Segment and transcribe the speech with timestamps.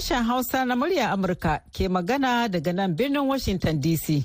[0.00, 4.24] Sashen Hausa na murya Amurka ke magana daga nan birnin Washington DC.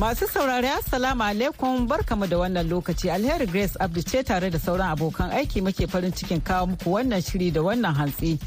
[0.00, 4.96] Masu saurari Assalamu alaikum barkamu da wannan lokaci alheri Grace Abdu ce tare da sauran
[4.96, 8.38] abokan aiki muke farin cikin kawo muku wannan shiri da wannan hantsi.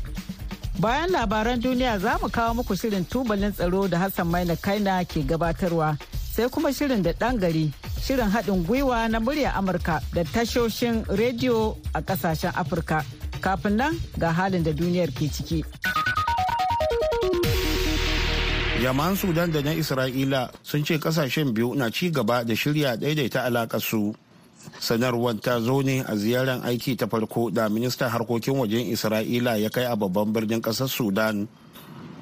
[0.80, 5.22] Bayan labaran duniya za mu kawo muku shirin tubalin tsaro da Hassan Maina Kaina ke
[5.22, 5.94] gabatarwa
[6.34, 7.70] sai kuma shirin da ɗan gari
[8.02, 13.06] shirin haɗin gwiwa na murya Amurka da tashoshin rediyo a ƙasashen Afirka.
[13.42, 15.64] Kafin nan ga halin da duniyar ke ciki.
[18.82, 23.42] Jama'an Sudan da na Isra'ila sun ce ƙasashen biyu na ci gaba da shirya daidaita
[23.46, 24.14] alakar su.
[24.80, 29.70] Sanarwar ta zo ne a ziyarar aiki ta farko da ministan harkokin wajen Isra'ila ya
[29.70, 31.48] kai a babban birnin ƙasar Sudan.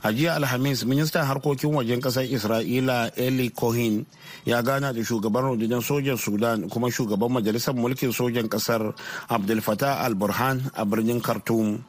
[0.06, 4.06] A jiya alhamis ministan harkokin wajen ƙasar isra'ila eli cohen
[4.46, 8.94] ya gana da shugaban rundunar sojan sudan kuma shugaban majalisar mulkin sojan ƙasar
[9.34, 11.82] abdul fatah al-burhan a birnin khartoum.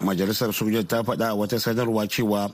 [0.00, 2.48] Majalisar sojan ta faɗa wata sanarwa cewa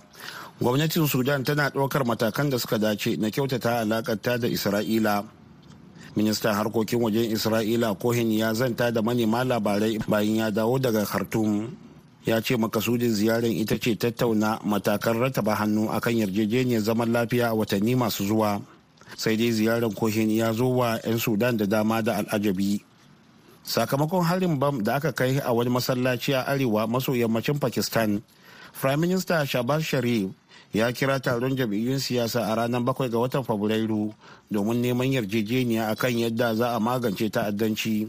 [0.61, 5.23] gwamnatin sudan tana ɗaukar matakan da suka dace na kyautata alakarta da isra'ila.
[6.19, 11.90] Ministan harkokin wajen isra'ila cohen ya zanta da manema labarai bayan ya dawo daga khartoum.
[12.27, 17.55] Ya ce makasudin ziyarar ita ce tattauna matakan rataba hannu akan yarjejeniyar zaman lafiya a
[17.57, 18.61] watanni masu zuwa.
[19.17, 22.85] Sai dai ziyarar kohin ya zo wa 'yan sudan da dama da al'ajabi.
[23.65, 28.23] Sakamakon harin bam da aka kai a wani masallaci a arewa maso yammacin pakistan
[28.81, 30.31] prime minister shabaz sharif
[30.73, 34.15] ya kira taron jam'iyyun siyasa a ranar bakwai ga watan fabrairu
[34.51, 38.09] domin neman yarjejeniya akan yadda za a magance ta'addanci.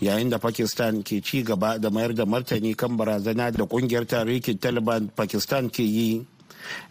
[0.00, 4.58] Yayin da pakistan ke ci gaba da mayar da martani kan barazana da ƙungiyar tarihin
[4.58, 6.26] taliban pakistan ke yi.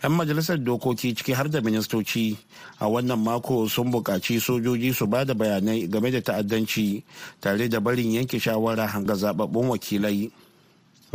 [0.03, 2.37] 'yan majalisar dokoki ciki har da ministoci
[2.79, 7.03] a wannan mako sun buƙaci sojoji su ba da bayanai game da ta'addanci
[7.41, 10.31] tare da barin yanke shawara ga zababbun wakilai.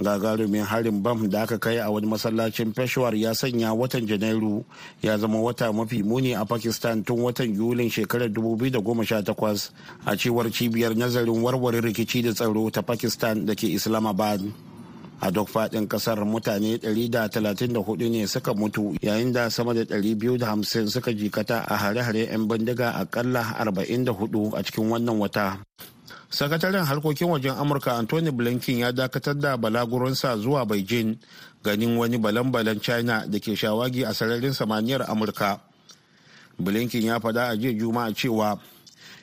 [0.03, 4.65] Gagarumin harin bam da aka kai a wani masallacin peshawar ya sanya watan janairu
[5.03, 9.71] ya zama wata mafi muni a pakistan tun watan yulin shekarar 2018
[10.06, 14.41] a cewar cibiyar nazarin warware rikici da tsaro ta pakistan da ke islamabad.
[15.21, 21.12] A duk faɗin ƙasar mutane 134 ne suka mutu yayin da sama da 250 suka
[21.12, 25.60] jikata a hare-hare 'yan bindiga akalla 44 a cikin wannan wata.
[26.31, 31.19] Sakataren harkokin wajen amurka anthony blinken ya dakatar da balaguronsa zuwa beijing
[31.67, 35.61] ganin wani balan-balan china da ke shawagi a sararin samaniyar amurka.
[36.61, 38.61] Blinken ya faɗa a jiya juma'a cewa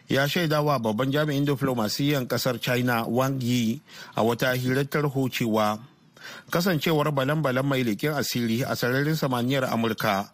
[0.09, 3.81] ya shaida wa babban jami'in diflomasiyyar ƙasar china wang yi
[4.15, 4.85] a wata hirar
[5.31, 5.79] cewa
[6.51, 10.27] kasancewar balan-balan mai leƙen asiri a sararin samaniyar amurka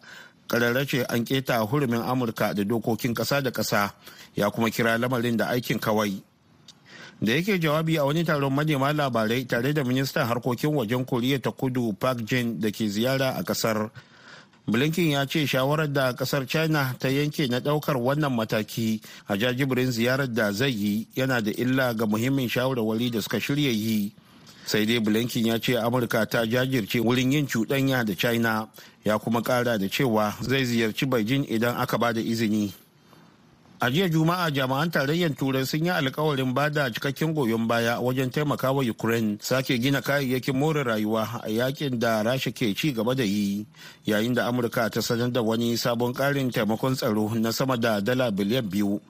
[0.88, 3.92] ce an keta hurumin amurka da dokokin ƙasa da ƙasa
[4.34, 6.33] ya kuma kira lamarin da aikin kawai.
[7.24, 11.50] Da yake jawabi a wani taron manema labarai tare da ministan harkokin wajen koriya ta
[11.50, 13.90] kudu park jin da ke ziyara a ƙasar.
[14.66, 19.90] Blinken ya ce shawarar da ƙasar china ta yanke na ɗaukar wannan mataki a jajibirin
[19.92, 24.12] ziyarar da zai yi yana da illa ga muhimmin shawarwari da suka shirya yi.
[24.66, 28.68] Sai dai blinken ya ce amurka ta jajirce wurin yin cuɗanya da china
[29.04, 32.72] ya kuma ƙara da cewa zai ziyarci beijing idan aka ba da izini.
[33.80, 38.30] A jiya juma'a jami'an tarayyar turai sun yi alkawarin ba da cikakken goyon baya wajen
[38.30, 43.24] taimakawa ukraine sake gina kayayyakin more rayuwa a yaƙin da rasha ke ci gaba da
[43.24, 43.66] yi
[44.06, 48.30] yayin da amurka ta sanar da wani sabon karin taimakon tsaro na sama da dala
[48.30, 49.00] biliyan biyu.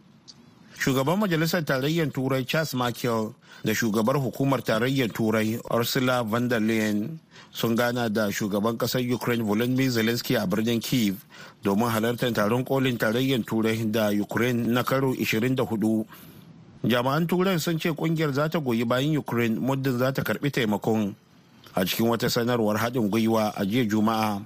[0.78, 7.18] Shugaban majalisar tarayyar turai charles michael da shugabar hukumar tarayyar turai ursula von der leyen
[7.52, 11.16] sun gana da shugaban ƙasar ukraine volodymyr zelensky a birnin kiev
[11.62, 16.04] domin halartar taron kolin tarayyar turai da ukraine na karo 24
[16.84, 21.14] jami'an turai sun ce ƙungiyar za ta goyi bayan ukraine muddin za ta karɓi taimakon.
[21.74, 24.42] A cikin wata sanarwar haɗin gwiwa a jiya juma'a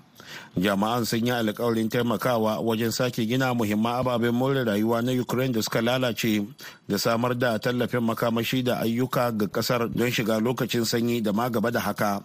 [0.57, 5.63] jama'an sun yi alkawarin taimakawa wajen sake gina muhimman ababen more rayuwa na ukraine da
[5.63, 6.47] suka lalace
[6.89, 11.49] da samar da tallafin makamashi da ayyuka ga ƙasar don shiga lokacin sanyi da ma
[11.49, 12.23] gaba da haka.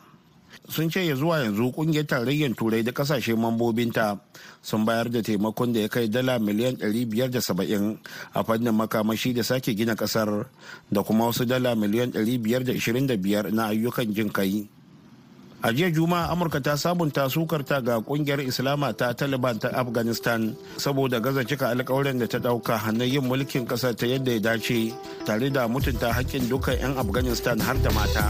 [0.70, 4.20] Sun ce ya zuwa yanzu ƙungiyar tarayyar turai da ƙasashe mambobinta
[4.62, 7.98] sun bayar da taimakon da ya kai dala miliyan 570
[8.34, 10.46] a fannin makamashi da sake gina ƙasar
[10.92, 14.70] da kuma wasu dala miliyan 525 na ayyukan jin kai.
[15.64, 21.24] A jiya juma'a amurka ta sabunta sukarta ga ƙungiyar islama ta taliban ta afghanistan saboda
[21.24, 24.92] gaza cika alkawarin da ta ɗauka na yin mulkin ƙasar ta yadda ya dace
[25.26, 28.28] tare da mutunta haƙƙin dukkan 'yan afghanistan har da mata.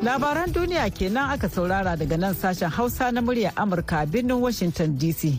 [0.00, 5.34] Labaran duniya kenan aka saurara daga nan sashen hausa na murya amurka birnin washington dc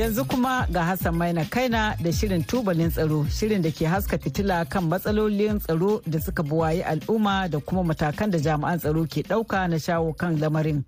[0.00, 4.64] Yanzu kuma ga Hassan Maina Kaina da shirin tubalin tsaro, shirin da ke haska fitila
[4.64, 9.68] kan matsalolin tsaro da suka buwayi al'umma da kuma matakan da jami'an tsaro ke ɗauka
[9.68, 10.80] na shawo kan lamarin.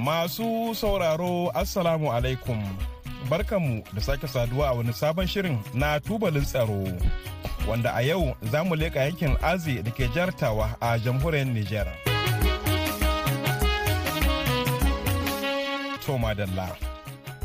[0.00, 2.93] Masu sauraro Assalamu alaikum.
[3.30, 6.84] Barkanmu da sake saduwa a wani sabon shirin na tubalin tsaro.
[7.68, 11.88] Wanda a yau za mu leƙa yankin Azi da ke jartawa a jamhuriyar Nijar.
[16.06, 16.76] Toma Dalla.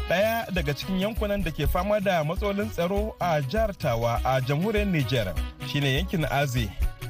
[0.10, 5.34] Ɗaya daga cikin yankunan da ke fama da matsalolin tsaro a jartawa a jamhuriyar Nijar
[5.68, 6.70] shine yankin Azi.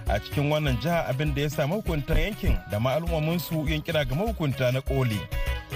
[0.09, 2.79] A cikin wannan jiha abin da ya sa mahukuntan yankin da
[3.39, 5.19] su yin kira ga mahukunta na koli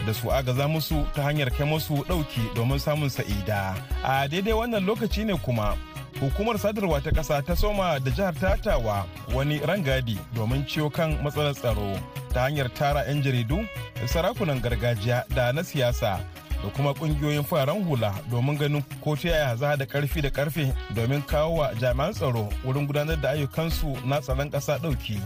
[0.05, 3.75] da su agaza musu ta hanyar kai musu ɗauki domin samun sa'ida.
[4.03, 5.77] A daidai wannan lokaci ne kuma
[6.19, 11.53] hukumar sadarwa ta ƙasa ta soma da jihar tatawa wani rangadi domin ciwo kan matsalar
[11.53, 11.93] tsaro
[12.33, 13.61] ta hanyar tara 'yan jaridu
[14.07, 16.19] sarakunan gargajiya da na siyasa
[16.63, 20.73] da kuma ƙungiyoyin fararen hula domin ganin ko ta yaya za da ƙarfi da ƙarfe
[20.95, 25.19] domin kawo wa jami'an tsaro wurin gudanar da ayyukansu na tsaron ƙasa ɗauki.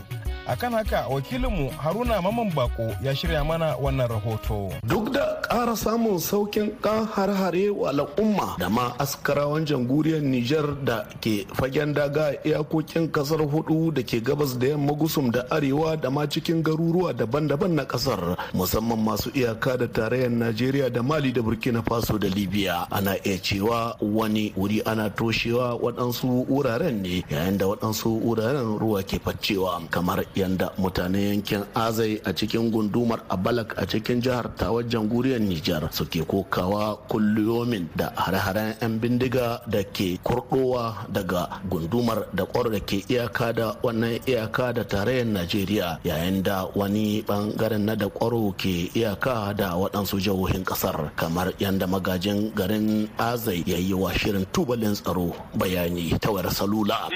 [0.48, 4.72] Akan haka wakilinmu haruna maman bako ya shirya mana wannan rahoto.
[4.80, 11.04] Duk da ƙara samun saukin kan har-hare wa al'umma da ma askarawan jamhuriyar niger da
[11.20, 16.08] ke fagen daga iyakokin ƙasar huɗu da ke gabas da yamma gusum da arewa da
[16.08, 21.42] ma cikin garuruwa daban-daban na ƙasar musamman masu iyaka da tarayyar najeriya da mali da
[21.44, 22.88] burkina faso da libya.
[22.90, 29.02] Ana iya cewa wani wuri ana toshewa waɗansu wuraren ne yayin da waɗansu wuraren ruwa
[29.04, 34.84] ke faccewa kamar yanda mutanen yankin azai a cikin gundumar abalak a cikin jihar tawar
[34.86, 42.46] jamhuriyar nijar suke kokawa kulliyomin da hare-haren 'yan bindiga da ke kurdowa daga gundumar da
[42.46, 47.94] kwaro da ke iyaka da wannan iyaka da tarayyar najeriya yayin da wani ɓangaren na
[47.96, 53.94] da kwaro ke iyaka da waɗansu jihohin ƙasar kamar yanda magajin garin azai ya yi
[53.94, 57.08] wa shirin tubalin tsaro bayani ta wayar salula.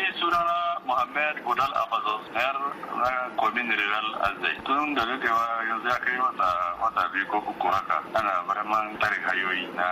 [0.93, 2.25] Muhammad Gudal Abazos,
[3.13, 4.57] na komin Riral Azai.
[4.65, 6.49] Tun da dadewa yanzu ya kai wata
[6.83, 9.87] wata biyu ko uku haka ana baraman tare hayoyi na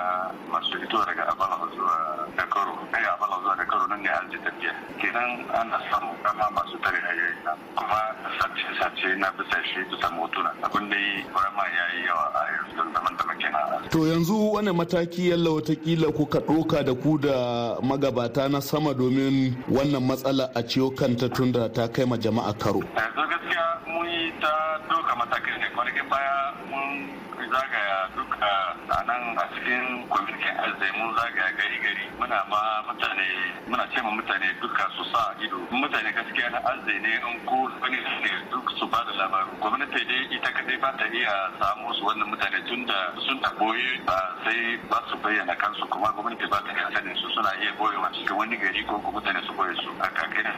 [0.52, 1.96] masu fito daga Abala zuwa
[2.36, 2.74] Dakaro.
[2.92, 4.72] Kai Abala zuwa Dakaro nan ne Azai tafiya.
[5.00, 8.00] Kenan ana samu kama masu tare hayoyi na kuma
[8.40, 10.50] sace-sace na bisa shi bisa motuna.
[10.64, 13.60] Abin da yi barama ya yi yawa a yanzu zaman da makina.
[13.90, 19.56] To yanzu wani mataki yalla wataƙila kuka ɗoka da ku da magabata na sama domin
[19.68, 22.80] wannan matsala a ciwo kanta tunda ta kai ma jama'a karo.
[23.16, 27.19] Yanzu gaskiya mun yi ta doka matakai ne kwanakin baya mun
[27.50, 28.50] zagaya duka
[28.90, 32.04] a nan a cikin kwamitin arzai mun zagaya gari gari.
[32.18, 33.26] Muna ma mutane
[33.66, 35.58] muna ce ma mutane duka su sa ido.
[35.70, 39.50] Mutane gaskiya na arzai ne in ko wani ne duk su ba da labaru.
[39.60, 43.50] Gwamnati dai ita kadai ba ta iya samu su wannan mutane tun da sun ta
[43.58, 47.26] ɓoye ba sai ba su bayyana kansu kuma gwamnati ba ta iya sanin su.
[47.34, 49.90] Suna iya boyewa cikin wani gari ko ko mutane su ɓoye su.
[49.98, 50.52] A kakai da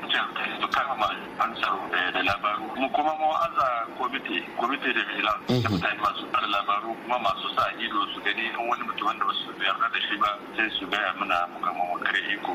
[0.61, 1.09] su kama ma
[1.45, 1.81] an tsaro
[2.13, 2.65] da labaru.
[2.77, 3.69] Mu kuma mu aza
[3.99, 6.82] komite komite da vigilance da mutane masu tsara labaru.
[6.83, 10.17] Kuma masu sa ido su gani in wani mutum wanda ba su yarda da shi
[10.19, 12.55] ba sai su gaya mana muka mu kare iko.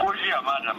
[0.00, 0.72] Ko jiya ma da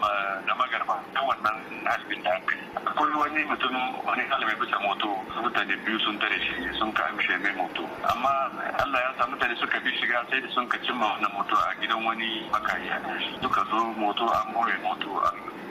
[0.56, 2.66] magarba ta wannan halibin da aka yi.
[2.86, 5.10] Akwai wani mutum wani halibin bisa moto
[5.42, 7.86] mutane biyu sun tare shi sun ka amshe mai moto.
[8.10, 8.34] Amma
[8.82, 11.76] Allah ya sa mutane suka bi shiga sai da sun ka cimma wannan moto a
[11.80, 12.98] gidan wani makariya
[13.42, 15.22] suka zo moto an more moto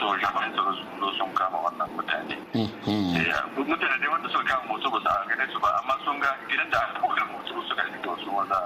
[0.00, 2.36] to tsaro zo sun kama wannan mutane.
[3.68, 6.30] Mutane dai wanda suka kama moto ba su a gane su ba amma sun ga
[6.48, 8.58] gidan da aka buga moto suka fito su maza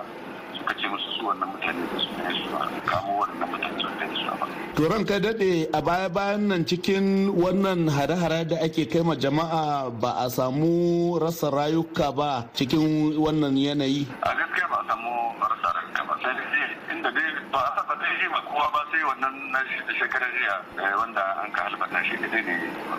[0.56, 2.46] suka ce musu su wannan mutane da su ne su
[2.90, 3.82] kamo wannan mutane ne
[4.14, 7.06] su ka daɗe a baya-bayan nan cikin
[7.42, 13.56] wannan hare-hare da ake kai ma jama'a ba a samu rasa rayuka ba cikin wannan
[13.58, 14.06] yanayi.
[14.22, 15.10] A gaskiya ba a samu
[15.50, 18.80] rasa rayuka ba sai dai inda dai ba a saba dai shi ba kowa ba
[18.90, 19.60] sai wannan na
[19.98, 20.56] shekarar jiya
[20.98, 22.56] wanda an ka halbata shi ne ne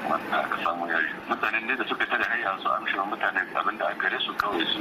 [0.10, 3.86] wanda aka samu yayi mutanen ne da suka tare hayya su amshi mutane abin da
[3.92, 4.80] aka su kawai su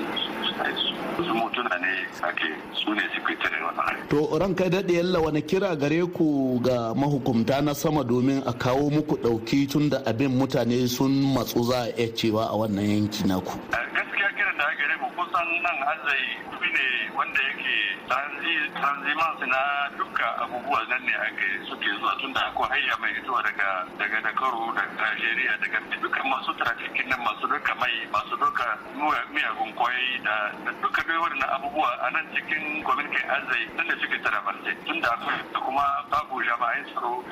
[1.19, 1.93] su su mutuna ne
[2.29, 2.49] ake
[2.81, 6.95] su ne suke tare wannan to ran kai daɗe yalla wani kira gare ku ga
[6.95, 11.83] mahukumta na sama domin a kawo muku ɗauki tun da abin mutane sun matsu za
[11.83, 13.59] a iya cewa a wannan yanki naku?
[13.71, 17.75] Gaskiya da da gare mu kusan nan azai dubi ne wanda yake
[18.79, 19.61] transimans na
[19.99, 24.19] duka abubuwa nan ne ake suke zuwa tun da akwai hayya mai zuwa daga daga
[24.25, 28.79] Dakaru daga Najeriya daga duka masu trafikin nan masu duka mai masu duka
[29.35, 30.35] miyagun ƙwayoyi da
[30.83, 35.09] duka dai wannan abubuwa a nan cikin gwamnatin azai tun da suke tarabarce tun da
[35.19, 37.25] akwai da kuma babu jama'ai tsaro.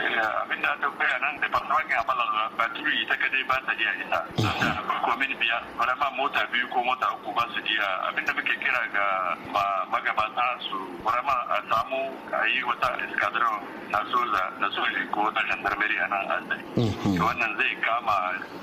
[0.43, 4.21] Abinda ta koya nan da farfakin abalar baturi ita kadai ba ta iya isa.
[4.43, 8.25] Da akwai komin biya wani ma mota biyu ko mota uku ba su iya abin
[8.27, 9.07] da muke kira ga
[9.93, 12.01] magabata su rama a samu
[12.33, 13.61] a yi wata eskadron
[13.93, 16.63] na soja na soji ko na gendarmerie a nan azai
[17.21, 18.17] wannan zai kama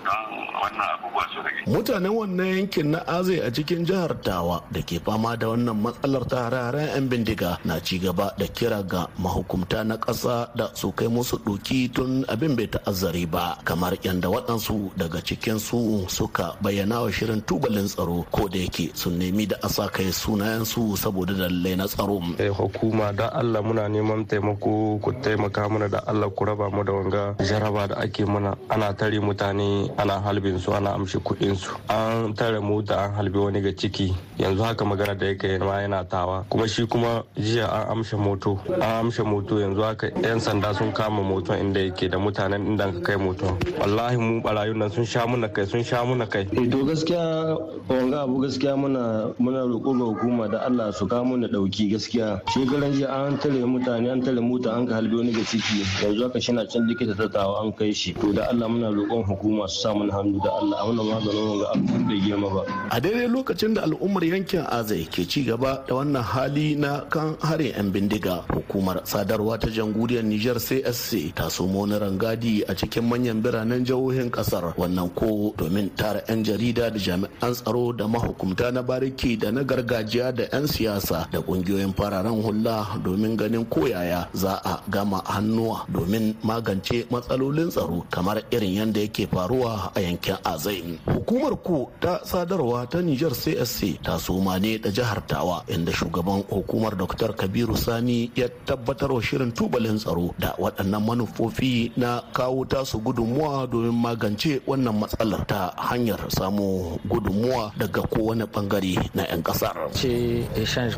[0.06, 0.30] don
[0.62, 1.62] wannan abubuwa su rage.
[1.68, 6.24] Mutanen wannan yankin na azai a cikin jihar tawa da ke fama da wannan matsalar
[6.32, 10.92] ta hare 'yan bindiga na ci gaba da kira ga mahukumta na ƙasa da su
[10.92, 16.56] kai musu ɗoki tun abin bai ta'azzari ba kamar yadda waɗansu daga cikin su suka
[16.64, 20.96] bayyana wa shirin tubalin tsaro ko da yake sun nemi da asa kai sunayen su
[20.96, 22.22] saboda dalilai na tsaro.
[22.56, 26.94] hukuma da Allah muna neman taimako ku taimaka mana da Allah ku raba mu da
[26.94, 28.56] wanga jaraba da ake mana.
[28.70, 31.76] Ana tare mutane ana halbin su ana amshi kuɗin su.
[31.90, 34.16] An tare mota an halbe wani ga ciki.
[34.38, 36.46] Yanzu haka magana da yake ma yana tawa.
[36.50, 38.56] Kuma shi kuma jiya an amshe moto.
[38.72, 42.88] An amshe moto yanzu haka yan sanda sun kama moton inda yake da mutanen inda
[42.94, 43.60] ka kai moton.
[43.80, 46.46] Wallahi mu barayun nan sun sha muna kai sun sha muna kai.
[46.46, 47.58] To gaskiya
[47.90, 52.42] wanga abu gaskiya muna muna roƙo ga hukuma da Allah su kawo mana ɗauki gaskiya.
[52.54, 55.82] Shekaran jiya an tare mutane an tare mota an ka halbe wani ga ciki.
[56.06, 58.14] Yanzu haka shi na can likita ta tawa an kai shi.
[58.14, 60.78] To da Allah muna roƙon hukuma su sa mana hannu da Allah.
[60.78, 62.62] A wannan maganin wanga abu bai girma ba.
[62.94, 67.34] A daidai lokacin da al'ummar yankin azai ke ci gaba da wannan hali na kan
[67.42, 73.10] harin 'yan bindiga hukumar sadarwa ta jamhuriyar niger csc ta somo na rangadi a cikin
[73.10, 78.68] manyan biranen jihohin ƙasar wannan ko domin tara 'yan jarida da jami'an tsaro da mahukumta
[78.76, 84.28] na bariki da na gargajiya da 'yan siyasa da ƙungiyoyin fararen hula domin ganin koyaya
[84.36, 90.36] za a gama hannuwa domin magance matsalolin tsaro kamar irin yadda yake faruwa a yankin
[90.44, 95.92] azai hukumar ku ta sadarwa ta niger csc ta soma ne da jihar tawa inda
[95.96, 102.22] shugaban hukumar dr kabiru sani ya tabbatar wa shirin tubalin tsaro da waɗannan manufofi na
[102.34, 109.24] kawo tasu gudunmuwa domin magance wannan matsalar ta hanyar samu gudunmuwa daga kowane ɓangare na
[109.30, 109.76] 'yan ƙasar.
[109.94, 110.44] ce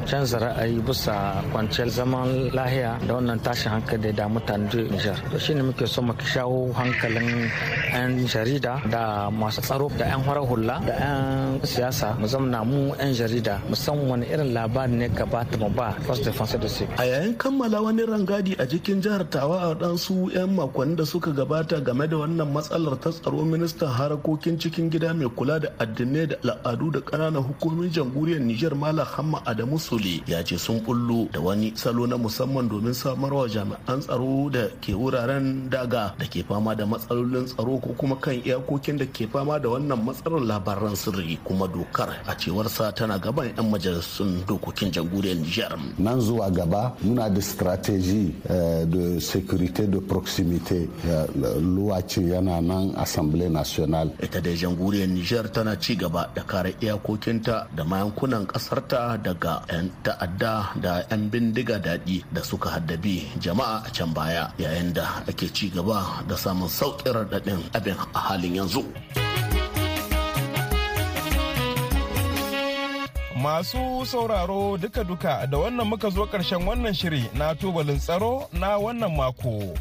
[0.10, 5.18] canza ra'ayi bisa kwanciyar zaman lahiya da wannan tashin hankali da mutane da Nijar.
[5.32, 7.50] To shi ne muke so mu shawo hankalin
[7.94, 12.96] 'yan jarida da masu tsaro da 'yan horar hula da 'yan siyasa mu zamna mu
[13.00, 17.04] 'yan jarida mu san wani irin labari ne gabata mu ba first defense da A
[17.06, 21.80] yayin kammala wani rangadi a cikin jihar Tawa a ɗansu 'yan makonni da suka gabata
[21.84, 26.36] game da wannan matsalar ta tsaro ministan harakokin cikin gida mai kula da addinai da
[26.44, 31.40] al'adu da ƙananan hukumomin jamhuriyar Nijar Malam Hamma Adamu Sule ya ce sun bullo da
[31.40, 36.76] wani salo na musamman domin samarwa jami'an tsaro da ke wuraren daga da ke fama
[36.76, 41.38] da matsalolin tsaro ko kuma kan iyakokin da ke fama da wannan matsalar labaran sirri
[41.44, 45.74] kuma dokar a cewarsa tana gaban 'yan majalisun dokokin jamhuriyar Nijar.
[45.98, 48.34] Nan zuwa gaba muna da strategy
[48.86, 50.90] de sécurité de proximité
[51.62, 54.12] luwacin yana nan Assemblée nationale.
[54.22, 59.88] Ita da jamhuriyar Nijar tana ci gaba da kare iyakokinta da mayankunan kasarta daga 'yan
[60.04, 65.48] ta'adda da 'yan bindiga daɗi da suka haddabi jama'a a can baya yayin da ake
[65.56, 68.84] ci gaba da samun sauƙin raɗaɗin abin a halin yanzu.
[73.42, 79.16] Masu sauraro duka-duka da wannan muka zo ƙarshen wannan shiri na tubalin tsaro na wannan
[79.16, 79.74] mako.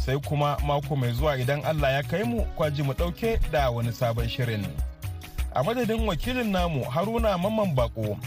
[0.00, 3.92] Sai kuma mako mai zuwa idan Allah ya kai mu kwaji mu ɗauke da wani
[3.92, 4.93] sabon shirin.
[5.54, 8.18] A madadin wakilin namu Haruna Mamman Bako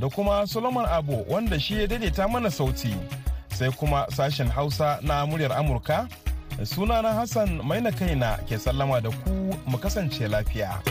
[0.00, 2.94] da kuma Solomon Abo wanda shi ya daidaita mana sauti.
[3.54, 6.08] Sai kuma sashen Hausa na muryar Amurka.
[6.62, 9.30] Sunana Hassan Maina Kaina ke sallama da ku
[9.66, 10.82] mu kasance lafiya.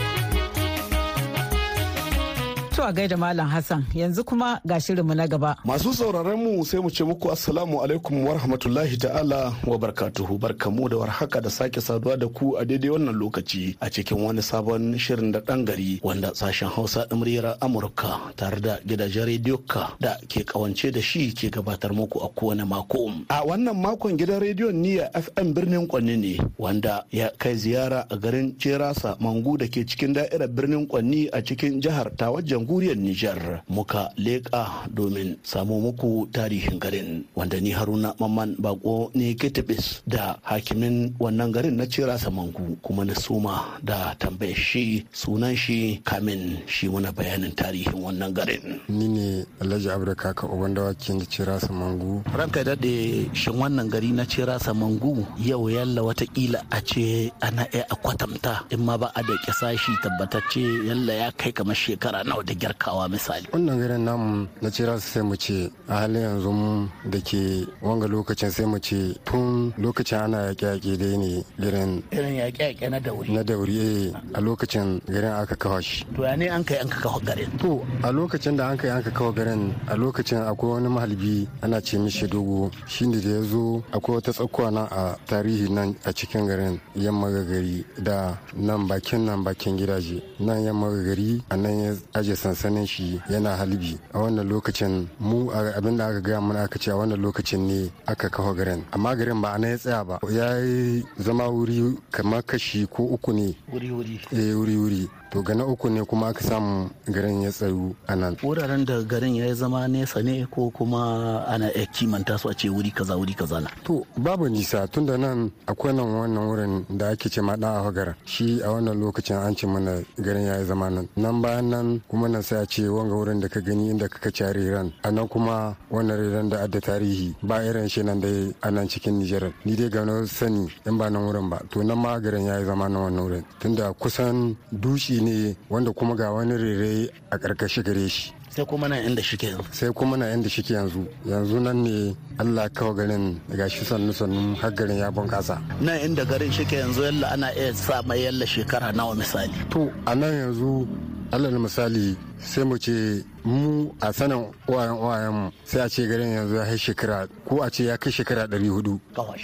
[2.82, 5.56] To a gaida Malam Hassan yanzu kuma ga shirinmu na gaba.
[5.64, 10.88] Masu sauraron mu sai mu ce muku assalamu alaikum wa rahmatullahi ta'ala wa barkatuhu barkamu
[10.90, 14.98] da warhaka da sake saduwa da ku a daidai wannan lokaci a cikin wani sabon
[14.98, 20.18] shirin da dan gari wanda sashen Hausa da Amurka tare da gidajen rediyo ka da
[20.26, 23.12] ke kawance da shi ke gabatar muku a kowane mako.
[23.30, 28.16] A wannan makon gidan rediyon Niyya FM birnin Kwanni ne wanda ya kai ziyara a
[28.16, 33.40] garin Cerasa Mangu da ke cikin da'irar birnin Kwanni a cikin jihar Tawajen jamhuriyar Nijar
[33.68, 40.36] muka leƙa domin samu muku tarihin garin wanda ni Haruna Mamman Bako ne Ketebis da
[40.42, 46.62] hakimin wannan garin na Cira Samangu kuma na suma da tambayar shi sunan shi kamin
[46.66, 48.80] shi muna bayanin tarihin wannan garin.
[48.88, 52.24] Ni ne Alhaji Abdulka ka uban dawakin da Cira Samangu.
[52.32, 57.84] Ranka daɗe shin wannan gari na Cira Samangu yau yalla wataƙila a ce ana iya
[57.90, 62.40] a kwatanta in ma ba a da kisashi tabbatacce yalla ya kai kamar shekara nawa
[62.44, 63.46] da gyarkawa misali.
[63.52, 68.50] Wannan garin namu na Cira sai mu ce a halin yanzu da ke wanga lokacin
[68.50, 72.02] sai mu ce tun lokacin ana yaƙe-yaƙe dai ne garin.
[72.12, 73.28] Irin yaƙe-yaƙe na dauri.
[73.34, 76.04] Na dauri a lokacin garin aka kawo shi.
[76.16, 77.50] To ya ne an kai an ka kawo garin?
[77.58, 81.48] To a lokacin da an kai an ka kawo garin a lokacin akwai wani mahalbi
[81.62, 85.68] ana ce mishi dogo shi ne da ya zo akwai wata tsakuwa nan a tarihi
[85.70, 91.42] nan a cikin garin yamma gari da nan bakin nan bakin gidaje nan yamma gari
[91.50, 93.98] a nan ya aje sansanin shi yana halbi.
[94.12, 97.90] A wannan lokacin mu abin da aka gaya mana aka ce a wannan lokacin ne
[98.06, 98.82] aka kawo garin.
[98.92, 100.18] Amma garin ba a nan ya tsaya ba.
[100.30, 103.54] Ya yi zama wuri kamar kashi ko uku ne.
[103.72, 104.18] Wuri-wuri.
[104.34, 105.08] Eh wuri-wuri.
[105.32, 108.36] To ga na uku ne kuma aka samu garin ya tsayu a nan.
[108.42, 112.68] Wuraren da garin ya zama nesa ne ko kuma ana iya kimanta su a ce
[112.68, 113.70] wuri kaza wuri kaza na?
[113.84, 117.80] To babu nisa tun da nan akwai nan wannan wurin da ake ce ma dan
[117.80, 121.08] afagar shi a wannan lokacin an ce mana garin ya zama nan.
[121.16, 124.18] Nan bayan nan kuma nan sai a ce wanga wurin da ka gani inda ka
[124.20, 128.52] kaci riran a nan kuma wannan riran da adda tarihi ba irin shi nan dai
[128.60, 129.48] a nan cikin nijar.
[129.64, 131.58] Ni dai ga sani in ba nan wurin ba.
[131.72, 133.44] To nan ma garin ya zama nan wannan wurin.
[133.58, 138.32] Tunda kusan dushi ne wanda kuma ga wani rere a ƙarƙashi gare shi.
[138.50, 139.64] Sai kuma nan inda shike yanzu.
[139.72, 141.06] Sai kuma nan inda shike yanzu.
[141.26, 145.56] Yanzu nan ne Allah kawo garin ga shi sannu sannu har garin ya bunƙasa.
[145.80, 149.70] Nan inda garin shike yanzu yalla ana iya sa mai yalla shekara nawa misali.
[149.70, 150.86] To a nan yanzu
[151.32, 156.32] alal misali sai mu ce mu a sanin uwayen uwayen mu sai a ce garin
[156.32, 159.00] yanzu ya shekara ko a ce ya kai shekara ɗari huɗu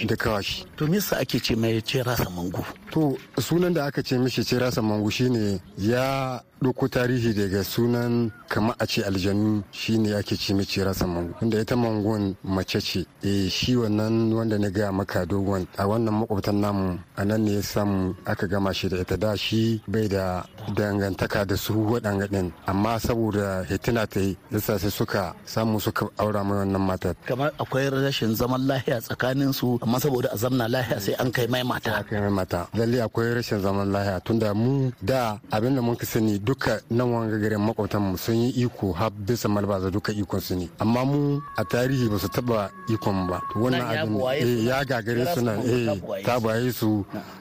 [0.06, 0.64] da kawashi.
[0.76, 2.64] To misa ake ce mai ce rasa mangu?
[2.92, 8.30] To sunan da aka ce mishi ce rasa mangu shine ya ɗauko tarihi daga sunan
[8.48, 11.34] kama a ce aljanu shine ake ce mishi rasa mangu.
[11.40, 16.14] Wanda ita mangun mace ce e shi wannan wanda na gaya maka dogon a wannan
[16.22, 20.08] makwabtan namu a nan ne ya samu aka gama shi da ita da shi bai
[20.08, 25.80] da dangantaka da su waɗanga ɗin amma saboda hitina ta yi yasa sai suka samu
[25.80, 27.14] suka aura mai wannan matar.
[27.26, 31.46] kamar akwai rashin zaman lahiya tsakanin su amma saboda a zamna lahiya sai an kai
[31.52, 32.04] mai mata.
[32.08, 32.60] kai mai mata.
[32.78, 35.20] Lalle akwai rashin zaman lahiya tunda mu da
[35.54, 39.46] abin da muka sani duka nan wanga garin makwabtan mu sun yi iko har bisa
[39.54, 40.66] malbaza duka ikon su ne.
[40.82, 41.20] Amma mu
[41.56, 42.60] a tarihi ba su taba
[42.94, 43.38] ikon ba.
[43.60, 45.96] Wannan abin ya gagare su nan eh
[46.26, 46.90] ta baye su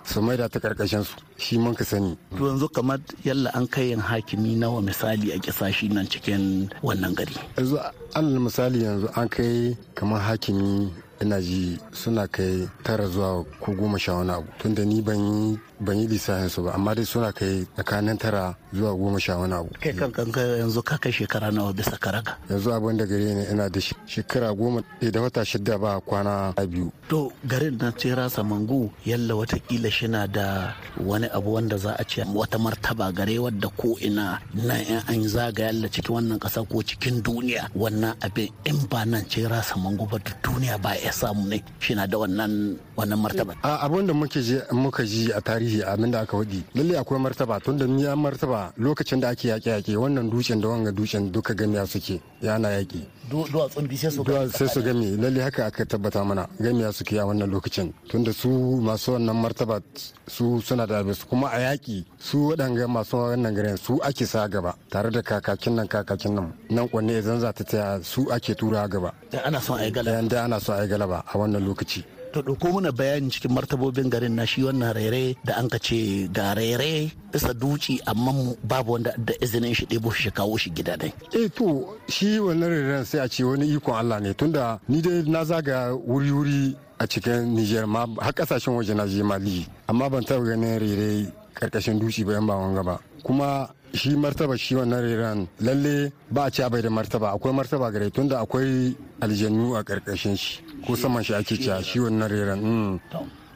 [0.10, 1.16] su maida ta ƙarƙashin su.
[1.44, 2.18] Shi mun ka sani.
[2.38, 6.37] to yanzu kamar yalla an kai yin hakimi nawa misali a kisashi nan cikin
[6.84, 7.36] wannan gari.
[7.58, 7.76] yanzu
[8.16, 10.90] alal misali yanzu an kai kamar hakimi
[11.22, 14.48] ina ji suna kai tara zuwa ko goma sha wani abu.
[14.60, 18.56] Tunda ni ban yi ban yi lissafin su ba amma dai suna kai tsakanin tara
[18.74, 19.70] zuwa goma sha wani abu.
[19.82, 23.44] Kai kan kanka yanzu ka kai shekara nawa bisa karaga yanzu abin da gare ne
[23.52, 26.92] ina da shekara goma da wata shida ba kwana biyu.
[27.10, 32.24] To garin na tsira samangu yalla wataƙila shina da wani abu wanda za a ce
[32.34, 36.82] wata martaba gare wadda ko ina na in an zaga yalla cikin wannan kasa ko
[36.82, 41.64] cikin duniya wannan abin in ba nan tsira samangu ba duniya ba ya samu ne
[41.80, 43.54] shina da wannan wannan martaba?
[43.64, 48.06] Abin da muka ji a tarihi abin da aka faɗi lalle akwai martaba tunda ni
[48.06, 52.22] an martaba lokacin da ake yaƙe yaƙe wannan dutsen da wanga dutsen duka gamiya suke
[52.42, 53.08] yana yaƙi.
[53.28, 57.26] Duwatsun bi sai su sai su gami lalle haka aka tabbata mana gamiya suke a
[57.26, 57.94] wannan lokacin.
[58.10, 58.50] Tunda su
[58.82, 59.82] masu wannan martaba
[60.28, 64.48] su suna da abin kuma a yaƙi su waɗanga masu wannan garin su ake sa
[64.48, 68.56] gaba tare da kakakin nan kakakin nan nan kwanne idan za ta taya su ake
[68.56, 69.14] tura gaba.
[69.46, 70.28] Ana son a yi galaba.
[70.30, 74.10] Da ana son a yi galaba a wannan lokaci to ɗauko mana bayani cikin martabobin
[74.10, 78.32] garin na shi wannan raire da an ka ce ga raire bisa duci amma
[78.64, 81.14] babu wanda da izinin shi ɗebo shi kawo shi gida dai.
[81.34, 85.24] eh to shi wannan rairen sai a ce wani ikon Allah ne tunda ni dai
[85.26, 90.22] na zaga wuri-wuri a cikin Niger ma har ƙasashen waje na je Mali amma ban
[90.24, 95.02] taɓa ganin raire ƙarƙashin duci ba yan ba wanga ba kuma shi martaba shi wannan
[95.02, 99.84] reran lalle ba a ci bai da martaba akwai martaba gare tunda akwai aljannu a
[99.84, 103.00] ƙarƙashin shi ko saman shi ake cewa shi wannan reran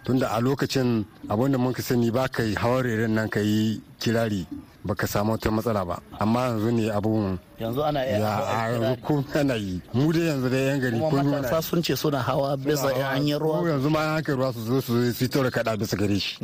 [0.04, 3.40] tunda a lokacin abin da mun ka sani ba ka yi hawan reran nan ka
[3.40, 4.48] yi kirari
[4.84, 6.00] baka samu wata matsala ba.
[6.20, 9.82] Amma yanzu ne abun yanzu ana iya ya a yanzu ko ana yi.
[9.94, 12.90] Mu dai yanzu dai yan gari ko kuma muna matasa sun ce suna hawa bisa
[12.90, 13.70] hanyar ko ruwa.
[13.70, 16.38] Yanzu ma kai ruwa su zo su su tora kada bisa gare shi.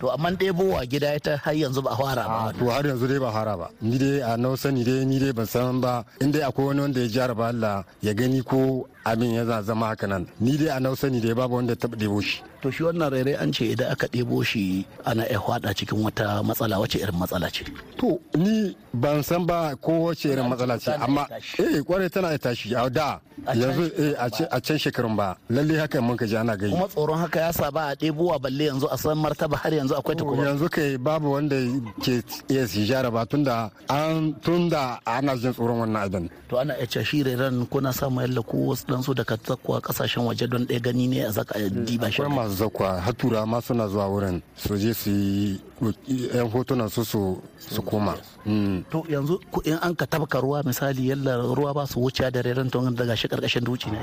[0.00, 2.52] To amma ɗebowa gida ita har yanzu ba fara ba.
[2.58, 3.68] To har yanzu dai ba hara ba.
[3.80, 6.04] Ni dai a nau sani dai ni dai ban san ba.
[6.20, 10.06] In dai akwai wani wanda ya jaraba Allah ya gani ko abin ya zama haka
[10.06, 10.26] nan.
[10.40, 12.42] Ni dai a nau sani dai babu wanda ya taɓa ɗebo shi.
[12.62, 16.42] To shi wannan rairai an ce idan aka ɗebo shi ana iya hwada cikin wata
[16.42, 16.78] matsala.
[16.80, 17.64] Wace irin matsala ce?
[17.98, 20.90] To ni ban san ba ko wace irin matsala ce.
[20.90, 21.26] Amma
[21.58, 22.74] eh ƙwarai tana iya tashi.
[22.74, 23.20] A da
[23.54, 25.36] yanzu eh a ce- can shekarun ba.
[25.50, 28.40] Lalle haka mun ka ji ana gai kuma tsoron haka ya sa ba a ɗebowa
[28.40, 31.56] balle yanzu a san martaba har yanzu akwai ta kuma yanzu kai babu wanda
[32.02, 36.30] ke iya su jaraba tunda an tunda ana jin tsoron wannan abin.
[36.48, 39.80] To ana iya cewa shi rairan kuna samun yalla ko wasu dan su daga zakwa
[39.80, 42.22] ƙasashen waje don ɗaya gani ne a zaka diba shi.
[42.22, 43.00] Akwai masu zakwa.
[43.00, 45.60] Har tura ma suna zuwa wurin su je su yi
[46.08, 48.14] yan hotunan su su su koma.
[48.46, 48.84] Mm.
[48.90, 52.40] to yanzu ku- in an ka tabka ruwa misali yalla ruwa ba su wuce da
[52.40, 53.98] rairan to daga shi ƙarƙashin duci ne.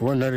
[0.00, 0.32] Wannan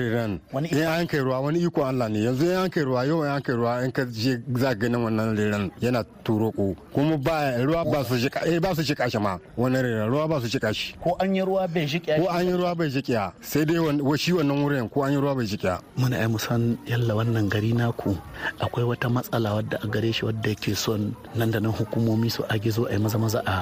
[0.52, 2.20] Wani in an kai ruwa wani iko Allah ne.
[2.28, 5.00] Yanzu in an kai ruwa yau in an kai ruwa in ka je za ganin
[5.00, 9.18] wannan riran yana turo ko kuma ba ruwa ba su shika eh ba su shi
[9.18, 10.94] ma wannan riran ruwa ba su shi.
[11.00, 12.00] Ko an yi ruwa bai shi?
[12.02, 13.80] Ko an yi ruwa bai shikiya sai dai
[14.18, 17.72] shi wannan wurin ko an yi ruwa bai shikiya muna ai musan yalla wannan gari
[17.72, 18.18] naku
[18.60, 21.02] akwai wata matsala wadda a gare shi wadda yake son
[21.38, 23.58] nan da nan hukumomi su a gizo a yi maza maza a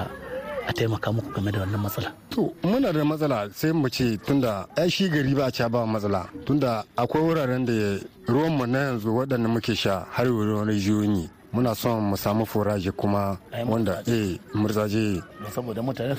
[0.68, 2.10] a taimaka muku game da wannan matsala.
[2.30, 6.22] To muna da matsala sai mu ce tunda ai shi gari ba ca ba matsala.
[6.46, 7.74] Tunda akwai wuraren da
[8.30, 12.90] ruwan mu na yanzu waɗanda muke sha har wurin rijiyoyi muna son mu samu foraje
[13.00, 13.38] kuma
[13.70, 15.20] wanda eh murzaje.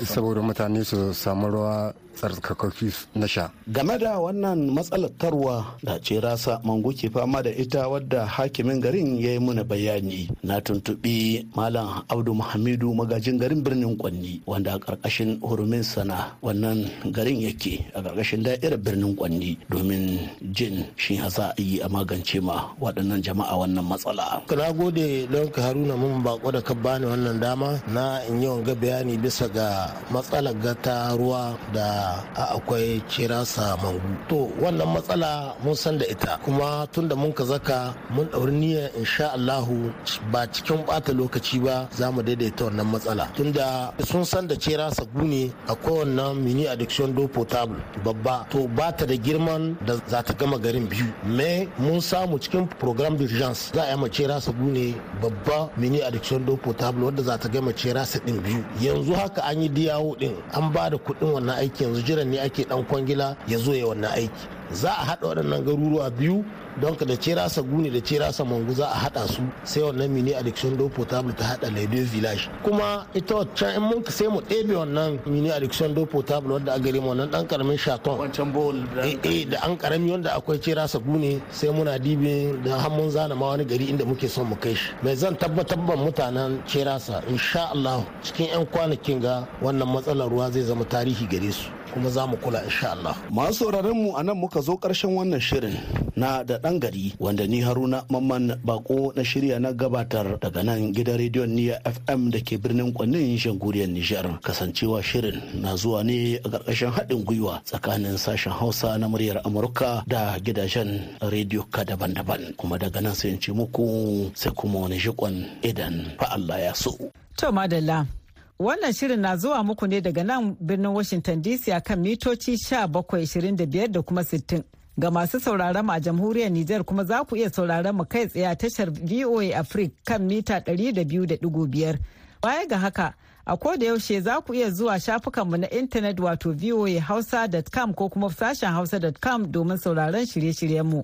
[0.05, 3.49] Saboda mutane su samu ruwa tsarkakaki na sha.
[3.67, 8.79] game da wannan matsalar tarwa da ce rasa mango ke fama da ita wadda hakimin
[8.81, 14.73] garin ya yi muna bayani na tuntuɓi malam abdu muhammadu magajin garin birnin kwanni wanda
[14.75, 20.19] a ƙarƙashin hurumin sana wannan garin yake a ƙarƙashin da'irar birnin kwanni domin
[20.51, 25.47] jin shi za a yi a magance ma waɗannan jama'a wannan matsala na gode don
[25.51, 29.47] ka haruna mun bako da ka bani wannan dama na in yi wanga bayani bisa
[29.49, 31.87] ga matsalar gata ruwa da
[32.35, 35.31] a akwai cirasa mangu to wannan matsala
[35.63, 39.91] mun san da ita kuma tun da mun ka zaka mun ɗauri niyyar insha Allahu
[40.31, 43.25] ba cikin ɓata lokaci ba za mu daidaita wannan matsala.
[43.35, 48.45] Tunda sun san da cirasa gune akwai wannan mini addiction do potable babba.
[48.51, 51.05] To ba ta da girman da za ta gama garin biyu.
[51.25, 56.45] Me mun samu cikin program d'urgence za a yi mace rasa gune babba mini addiction
[56.45, 58.63] do potable wadda za ta gama ce rasa din biyu.
[58.81, 62.39] Yanzu haka an yi diyawo din an ba da kuɗin wannan aiki yanzu jiran ne
[62.41, 64.47] ake dan kwangila ya zo ya wannan aiki.
[64.71, 66.43] Za a haɗa waɗannan garuruwa biyu
[66.81, 69.83] don ka da ce rasa gune da ce rasa mangu za a haɗa su sai
[69.83, 72.49] wannan mini addiction do potable ta haɗa laido village.
[72.63, 76.73] Kuma ita waccan in mun ka sai mu ɗebe wannan mini addiction do potable wadda
[76.73, 78.17] a gare mu wannan ɗan ƙaramin shaton.
[78.17, 82.57] Wancan bowl eh eh, da an ƙarami wanda akwai ce rasa gune sai muna dibe
[82.63, 84.89] da har mun zana ma wani gari inda muke son mu kai shi.
[85.03, 90.29] Mai zan tabbatar ban mutanen ce rasa insha Allah cikin yan kwanakin ga wannan matsalar
[90.29, 91.69] ruwa zai zama tarihi gare su.
[91.93, 95.39] Kuma za mu kula insha Allah masu sauraron mu a nan muka zo ƙarshen wannan
[95.39, 95.77] shirin
[96.17, 100.89] na da ɗan gari wanda ni haruna mamman bako na shirya na gabatar daga nan
[100.93, 106.41] gidan rediyon niya fm da ke birnin kwannin shanguriyar nijar kasancewa shirin na zuwa ne
[106.41, 112.57] a ƙarƙashin haɗin gwiwa tsakanin sashen hausa na muryar amurka da gidajen rediyo ka daban-daban
[112.57, 116.73] kuma daga nan sai in ce muku sai kuma wani jikon idan fa Allah ya
[116.73, 116.91] so.
[117.37, 118.22] To madalla.
[118.63, 123.87] Wannan shirin na zuwa muku ne daga nan birnin Washington DC a kan mitoci 1725
[123.91, 124.63] da kuma 60.
[124.97, 128.47] Ga masu sauraron mu a jamhuriyar Nijar kuma za ku iya sauraron mu kai tsaye
[128.47, 131.97] a tashar VOA Africa kan mita 200.5.
[132.41, 133.13] Baya ga haka,
[133.45, 138.69] a koda yaushe za ku iya zuwa shafukanmu na intanet wato voahausa.com ko kuma sashen
[138.71, 141.03] hausa.com domin sauraron shirye-shiryenmu.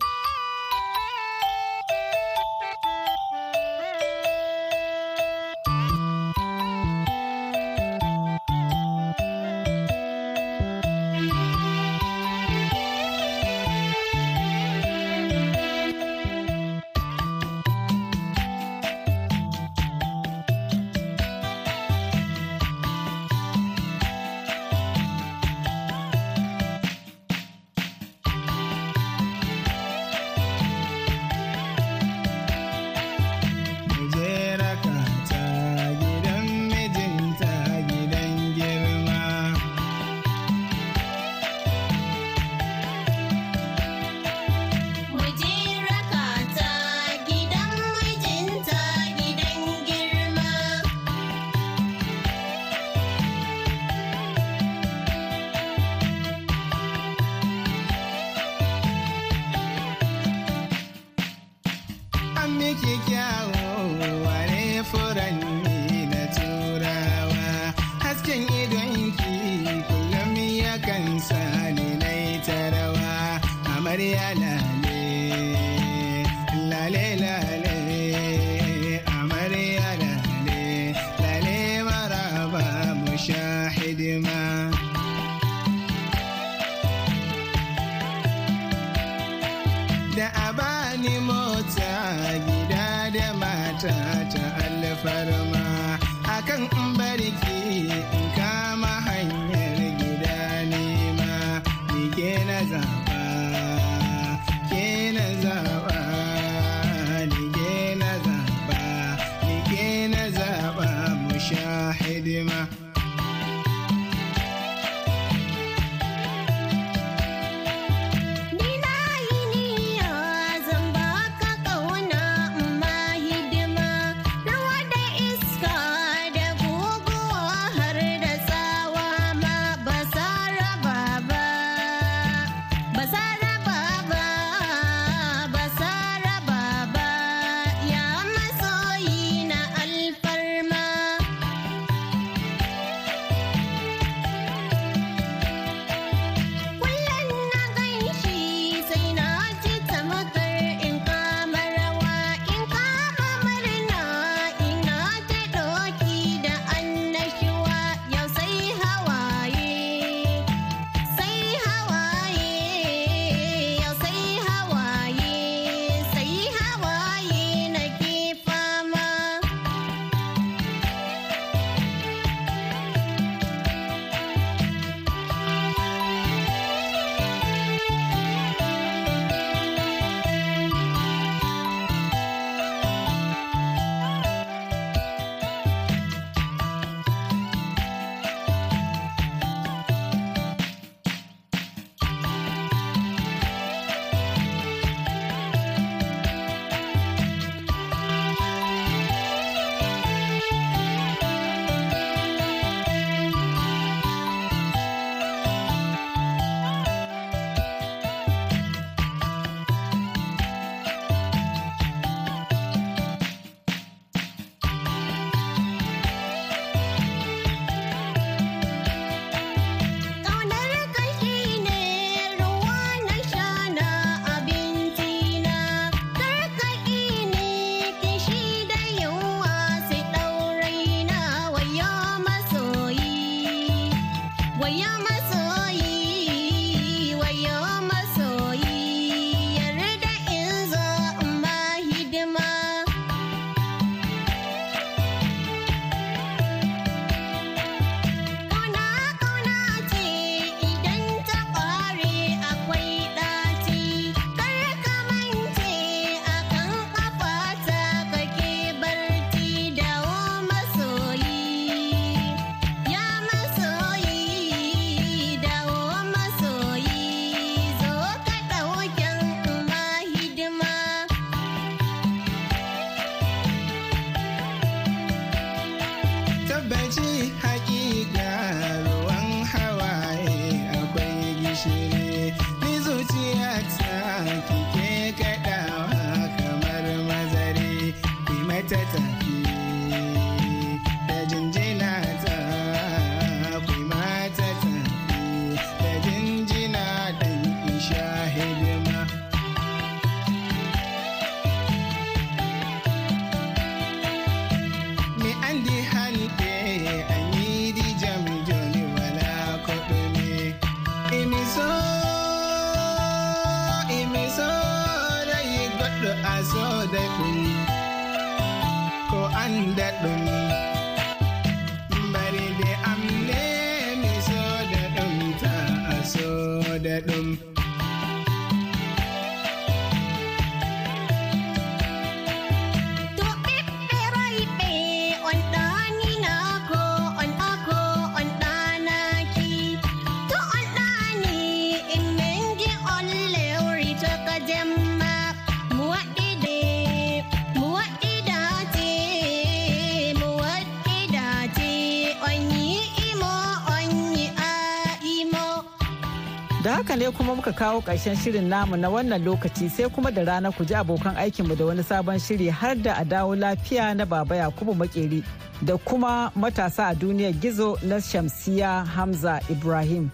[356.79, 360.49] Haka ne kuma muka kawo ƙarshen shirin namu na wannan lokaci sai kuma da rana
[360.51, 364.35] ku ji abokan aikinmu da wani sabon shiri har da a dawo lafiya na baba
[364.35, 365.21] yakubu makeri
[365.61, 370.09] da kuma matasa a duniyar gizo na shamsiya hamza ibrahim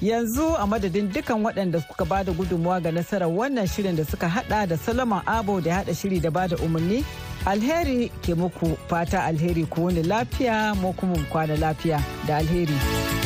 [0.00, 4.28] yanzu a madadin dukan waɗanda suka ba da gudunmuwa ga nasarar wannan shirin da suka
[4.28, 7.02] hada da solomon abo da hada shiri da ba da umarni
[7.46, 13.25] alheri ke muku fata alheri ku wani lafiya mu kuma kwana lafiya da alheri.